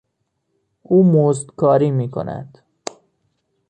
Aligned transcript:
او 0.83 1.03
مزدکاری 1.11 1.91
میکند. 1.91 2.57